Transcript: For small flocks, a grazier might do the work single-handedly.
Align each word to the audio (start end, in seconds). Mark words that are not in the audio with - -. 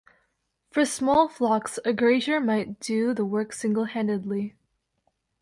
For 0.71 0.83
small 0.83 1.27
flocks, 1.29 1.77
a 1.85 1.93
grazier 1.93 2.39
might 2.41 2.79
do 2.79 3.13
the 3.13 3.23
work 3.23 3.53
single-handedly. 3.53 4.55